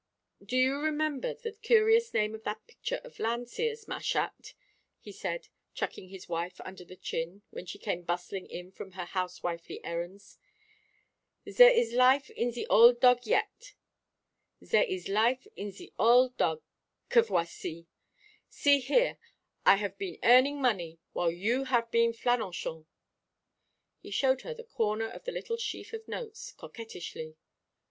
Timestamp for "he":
4.99-5.11, 23.99-24.09